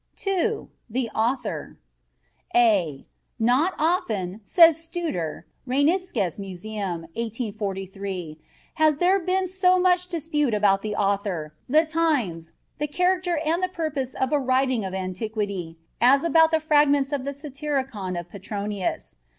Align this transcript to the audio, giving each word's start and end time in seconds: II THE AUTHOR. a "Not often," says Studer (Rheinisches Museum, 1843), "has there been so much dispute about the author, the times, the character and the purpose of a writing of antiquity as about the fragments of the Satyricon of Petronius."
II 0.25 0.67
THE 0.89 1.11
AUTHOR. 1.13 1.77
a 2.55 3.05
"Not 3.37 3.75
often," 3.77 4.41
says 4.43 4.77
Studer 4.79 5.43
(Rheinisches 5.67 6.39
Museum, 6.39 7.01
1843), 7.13 8.39
"has 8.81 8.97
there 8.97 9.19
been 9.19 9.45
so 9.45 9.77
much 9.79 10.07
dispute 10.07 10.55
about 10.55 10.81
the 10.81 10.95
author, 10.95 11.53
the 11.69 11.85
times, 11.85 12.51
the 12.79 12.87
character 12.87 13.37
and 13.45 13.61
the 13.61 13.69
purpose 13.69 14.15
of 14.15 14.33
a 14.33 14.39
writing 14.39 14.83
of 14.83 14.95
antiquity 14.95 15.77
as 16.01 16.23
about 16.23 16.49
the 16.49 16.59
fragments 16.59 17.11
of 17.11 17.23
the 17.23 17.31
Satyricon 17.31 18.15
of 18.15 18.27
Petronius." 18.27 19.17